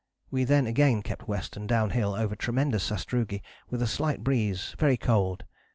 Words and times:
We 0.31 0.45
then 0.45 0.65
again 0.65 1.03
kept 1.03 1.27
west 1.27 1.55
and 1.55 1.69
downhill 1.69 2.15
over 2.15 2.35
tremendous 2.35 2.85
sastrugi, 2.89 3.43
with 3.69 3.83
a 3.83 3.85
slight 3.87 4.23
breeze, 4.23 4.73
very 4.79 4.97
cold. 4.97 5.43